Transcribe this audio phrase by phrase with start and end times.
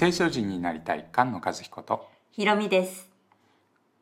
[0.00, 3.10] 聖書人になりたい菅野和彦とひろみです。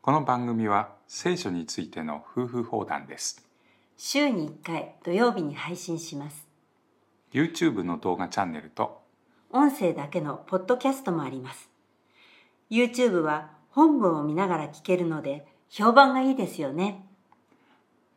[0.00, 3.44] この番組は聖書についての夫婦放談です
[3.96, 6.46] 週に1回土曜日に配信します。
[7.32, 9.02] YouTube の動画チャンネルと
[9.50, 11.68] 音声だけのポッドキャストもあります。
[12.70, 17.04] YouTube は本文を見ながら聞けるので評判がいいですよね。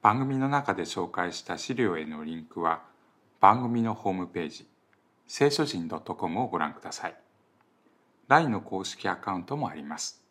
[0.04, 2.84] 番組の中で紹介した資料へのリンクは
[3.40, 4.68] 番組のホームページ
[5.26, 7.16] 聖書人 .com をご覧ください
[8.32, 10.24] LINE の公式アカウントもあります。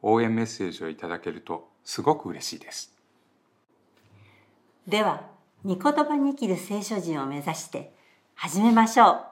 [0.00, 2.90] 応援メッセージをいただけるとすごく嬉しいです。
[4.86, 5.28] では、
[5.62, 7.92] 御言葉に生きる聖書人を目指して
[8.34, 9.24] 始めましょう。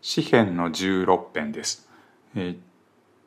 [0.00, 1.88] 詩編の16編です、
[2.36, 2.58] えー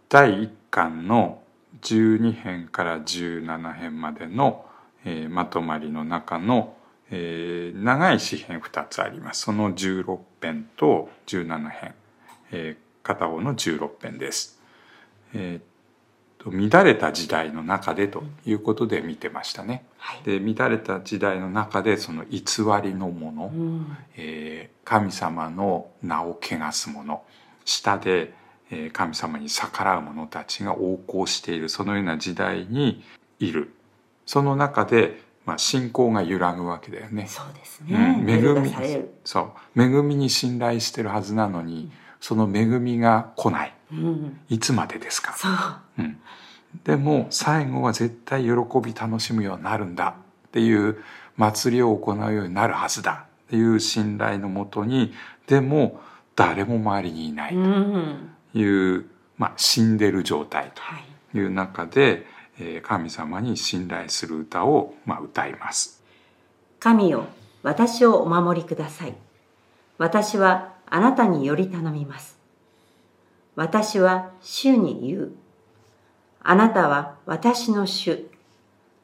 [0.08, 1.42] 第1巻の
[1.82, 4.67] 12編から17編までの、
[5.10, 6.76] えーまとまりの中の、
[7.10, 9.44] えー長い詩編2つあります。
[9.44, 11.96] その16編と17編、
[12.52, 14.60] えー片方の16編です、
[15.34, 20.22] えーと乱れた時代の中でということで見てましたね、はい。
[20.24, 22.42] で乱れた時代の中でその偽
[22.84, 27.22] りのもの、うん、えー神様の名を汚す者
[27.64, 28.34] 下で、
[28.70, 31.70] えー神様に逆らう者たちが横行している。
[31.70, 33.04] そのような時代に
[33.40, 33.74] いる
[34.28, 37.26] その中で、まあ、信仰が揺らぐわけだよね。
[37.28, 38.22] そうですうね。
[38.22, 38.72] ん、恵み。
[39.24, 41.90] そう恵みに信頼してるはずなのに
[42.20, 45.52] その恵みが来ないうん、いつまでですか、そう。
[46.00, 46.20] うん、
[46.84, 48.50] でも最後は絶対喜
[48.84, 50.16] び楽しむようになるんだ
[50.48, 51.02] っていう
[51.38, 55.14] 祭りを行うようになるはずだっていう信頼のもとに
[55.48, 56.02] でも
[56.36, 59.06] 誰も周りにいないうん、という、
[59.38, 61.04] まあ、死んでる状態はい。
[61.32, 62.37] という中で、えー
[62.82, 66.02] 神様に信頼する歌を、まあ、歌います。
[66.80, 67.26] 神よ、
[67.64, 69.16] 私をお守りください。
[69.98, 72.38] 私はあなたにより頼みます。
[73.56, 75.32] 私は主に言う。
[76.42, 78.28] あなたは私の主。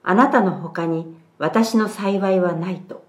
[0.04, 3.04] あなたの他に私の幸いはないと。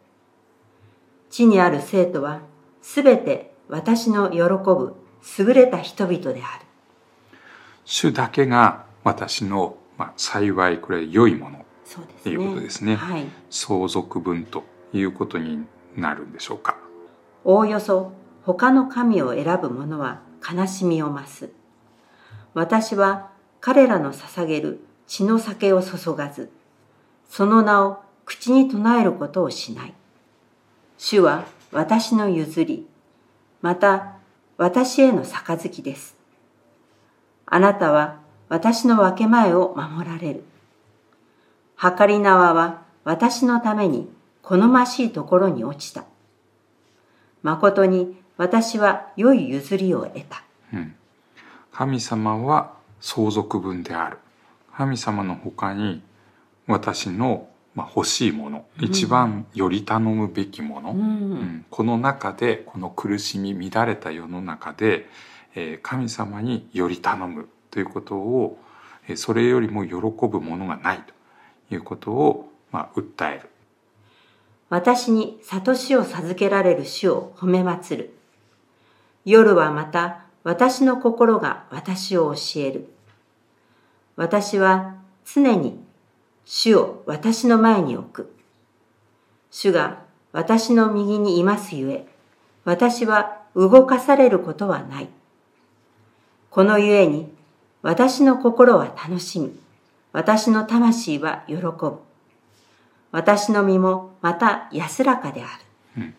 [1.31, 2.41] 地にある生徒は
[2.81, 4.95] すべて私の喜ぶ
[5.39, 6.67] 優れた人々である。
[7.85, 11.65] 主だけが私の、まあ、幸いこれ良いもの。
[12.23, 13.27] ということですねはい。
[13.51, 15.65] 相続分ということに
[15.97, 16.77] なるんでしょうか。
[17.45, 18.13] おおよそ
[18.43, 21.51] 他の神を選ぶ者は悲しみを増す。
[22.55, 26.51] 私は彼らの捧げる血の酒を注がず、
[27.29, 29.95] その名を口に唱えることをしない。
[30.99, 32.87] 主は私の譲り、
[33.61, 34.17] また
[34.57, 36.17] 私への杯です。
[37.47, 40.45] あなたは私の分け前を守られる。
[41.77, 44.09] はかり縄は私のために
[44.43, 46.05] 好ましいところに落ちた。
[47.43, 50.45] 誠に私は良い譲りを得た。
[50.73, 50.95] うん、
[51.73, 54.19] 神様は相続分である
[54.77, 56.03] 神様の他に
[56.67, 61.67] 私の、まあ、欲しいもの、一番より頼むべきもの、ううんん。
[61.71, 65.07] この中でこの苦しみ乱れた世の中で、
[65.55, 68.57] えー神様により頼むということを、
[69.17, 69.97] それよりも喜
[70.29, 71.03] ぶものがない
[71.69, 73.51] ということを、まあ、訴える
[74.69, 78.15] 私に悟しを授けられる主を褒め祭る。
[79.25, 82.89] 夜はまた私の心が私を教える。
[84.15, 85.81] 私は常に
[86.45, 88.35] 主を私の前に置く。
[89.51, 89.99] 主が
[90.31, 92.07] 私の右にいますゆえ、
[92.65, 95.09] 私は動かされることはない。
[96.51, 97.34] このゆえに、
[97.85, 99.55] 私の心は楽しみ、
[100.13, 101.99] 私の魂は喜ぶ。
[103.13, 105.59] 私の身もまた安らかであ
[105.99, 106.15] る。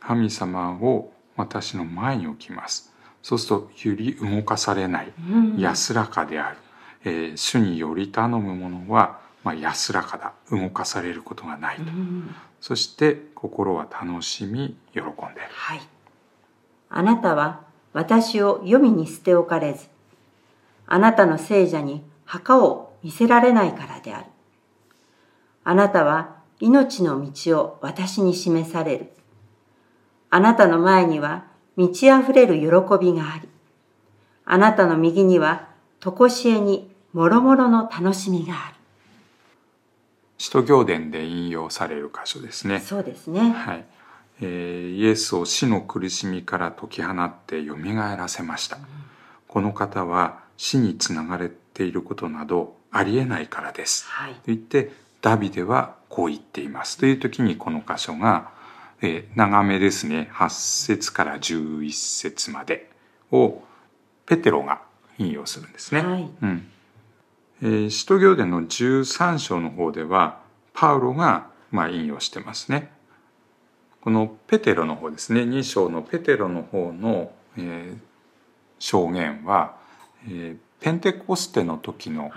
[0.00, 2.90] 神様を私の前に置きます。
[3.22, 5.12] そうするとより動かされない。
[5.58, 6.56] 安らかである、
[7.04, 10.32] えー主により頼むものは、まあ、安らかだ。
[10.50, 11.82] 動かされることがないと、
[12.62, 15.12] そして心は楽しみ喜んで
[15.52, 15.80] はい。
[16.88, 17.60] あなたは
[17.92, 19.88] 私を黄泉に捨て置かれず、
[20.90, 24.26] あなたの聖者に墓を見せられないからである。
[25.64, 29.12] あなたは命の道を私に示される。
[30.30, 31.44] あなたの前には
[31.76, 32.66] 満ち溢れる喜
[33.00, 33.48] びがあり、
[34.44, 35.68] あなたの右には
[36.00, 38.74] 常しえに諸々の楽しみがある。
[40.38, 43.50] 使徒行伝で引用される箇所ですねそうですね。
[43.50, 43.84] はい、
[44.40, 48.78] えーイエスを死の苦しみから解き放ってよみがえらせました、
[49.48, 54.34] この方は死につながれていることなどありえないからです、はい。
[54.34, 58.50] と言ってダビデはこう言っていますという時にこの箇所が、
[59.02, 62.90] えー、長めですね8節から11節まで
[63.32, 63.62] を
[64.26, 64.82] ペテロが
[65.18, 66.02] 引用するんですね。
[66.02, 66.68] はいうん
[67.60, 70.40] えー使徒行伝の13章の方では
[70.74, 72.92] パウロがまあ引用してますね。
[74.00, 78.07] このペテロの方ですね2章のペテロの方の、えー
[78.78, 79.76] 証言は、
[80.26, 82.30] えーペンテコステの時の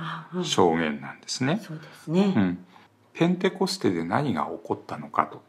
[0.44, 1.62] 証言なんですね。
[1.64, 2.34] そうですね。
[2.36, 2.66] うん、
[3.14, 5.42] ペンテコステで何が起こったのかと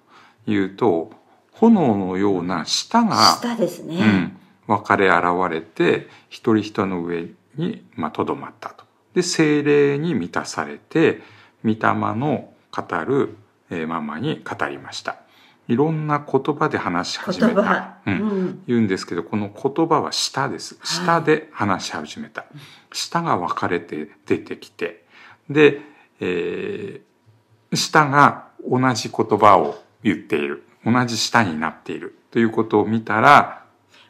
[0.51, 1.11] いうと
[1.53, 3.97] 炎のような舌が、下ですね。
[3.97, 4.37] うん、
[4.67, 8.85] 分かれ現れて一人一人の上にまあとどまったと。
[9.15, 11.21] で精霊に満たされて
[11.65, 11.77] 御霊
[12.17, 13.37] の語る
[13.71, 15.17] えーままに語りました。
[15.69, 17.99] いろんな言葉で話し始めた。
[18.07, 18.17] ううん。
[18.47, 18.63] ん。
[18.67, 20.77] 言うんですけどこの言葉は舌です。
[20.81, 20.87] はい。
[20.87, 22.45] 舌で話し始めた、
[22.93, 25.05] 舌が分かれて出てきて。
[25.49, 25.81] で、
[26.21, 27.13] えー
[27.75, 30.65] 舌が同じ言葉を言っている。
[30.85, 32.19] 同じ舌になっている。
[32.31, 33.65] ということを見たら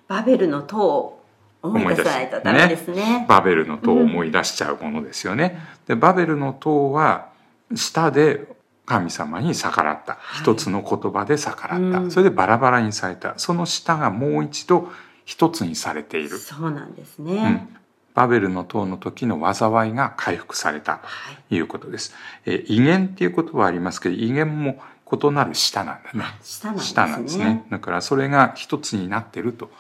[0.08, 1.25] バベルの塔を
[1.62, 3.25] 思い出さないとダメですね。
[3.28, 5.58] バベルの塔を思い出しちゃうものですよね。
[5.87, 7.28] でバベルの塔は
[7.75, 8.46] 舌で
[8.84, 14.90] 神様に逆らった、はい一つの言葉で逆らった、うんそれでバラバラにされたその舌がもう一度
[15.25, 17.49] 一つにされているそうなんですうね。
[17.49, 17.76] ん、
[18.14, 21.00] バベルの塔の時の災いが回復されたは
[21.32, 21.37] い。
[21.49, 22.14] ということです。
[22.44, 24.81] えー威厳っていう言葉はありますけど威厳も
[25.12, 26.25] 異なる舌なんだね。
[26.43, 26.88] 下なんですね。
[26.88, 27.64] 舌なんですね。
[27.70, 29.70] だからそれが一つになってると。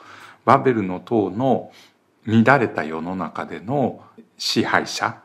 [0.44, 1.70] バベルの塔の
[2.26, 4.00] 乱れた世の中での
[4.38, 5.21] 支配者、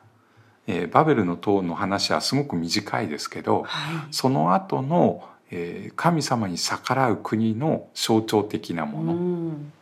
[0.67, 4.07] えーバベルの塔の話はすごく短いですけど、はい。
[4.11, 9.13] その後の、えー神様に逆らう国の象徴的なもの。
[9.13, 9.73] うん。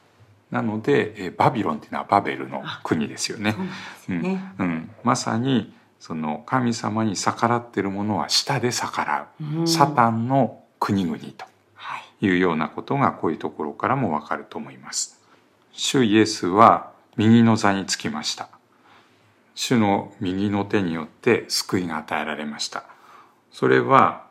[0.51, 3.59] なので、えーバビロンっていうのはバベルの国ですよねそう。
[3.61, 4.53] なんですね。
[4.59, 12.25] うん、まさにその神様に逆らっているものは舌で逆らう、うんサタンの国々とはい。
[12.27, 15.19] いうようなことがこういうところからもわかると思います。
[15.71, 18.49] 主イエスは右の座につきました。
[19.55, 22.83] 主の右の手によって救いが与えられました。
[23.51, 24.27] それは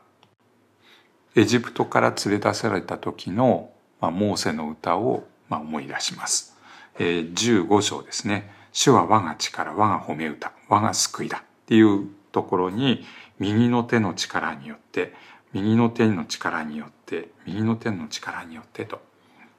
[1.34, 6.56] エジプトから連れ出された時の、まあ、モーセの歌を、まあ、思い出します。
[6.98, 8.52] えー15章ですね。
[8.72, 13.04] 主は我が力、我が褒め歌、我が救いだっていうところに
[13.38, 15.14] 右の手の力によって、
[15.52, 19.00] 右の手の力によって、右の手の力によってと、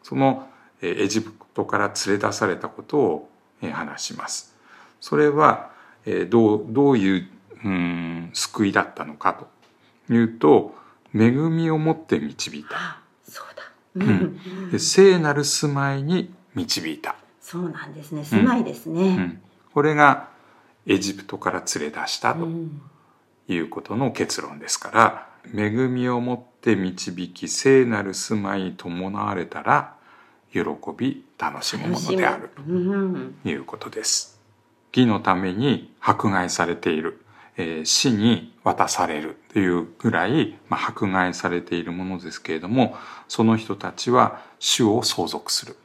[0.03, 0.47] その
[0.81, 3.29] えーエジプトから連れ出されたことを
[3.61, 4.54] えー話します。
[4.99, 5.71] それは
[6.05, 7.27] えーどうどういう
[7.63, 9.33] うん救いだったのか
[10.07, 10.75] というと
[11.13, 14.05] 恵みをもって導いたあ、そうだ。
[14.05, 14.13] んう
[14.67, 18.23] んで聖なる住まいに導いた、そうなんですね。
[18.25, 19.15] 住まいですうね。
[19.15, 19.41] ん、
[19.73, 20.29] これが
[20.85, 22.81] エジプトから連れ出したとうん
[23.47, 29.95] いうことの結論ですから恵みをもって導き聖なる住まいに伴われたら
[30.51, 30.61] 喜
[30.97, 33.35] び楽しむものであるうん。
[33.43, 34.34] ということです。
[34.95, 37.19] 義のために迫害されている、
[37.57, 42.95] えー死に渡されるというぐらい、まあ、迫害されているものですけれども
[43.27, 45.77] その人たちは主を相続する、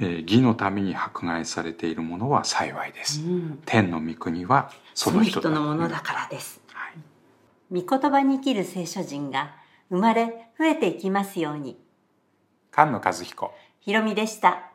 [0.00, 3.20] えー義のために迫害されているものは幸いです。
[3.20, 6.60] うん天の御国はそそのの人のものだからです。
[6.72, 9.54] はい御言葉に生きる聖書人が
[9.90, 11.78] 生まれ増えていきますように。
[12.72, 14.70] 菅野和彦ひろみでした。